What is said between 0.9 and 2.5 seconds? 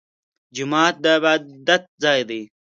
د عبادت ځای دی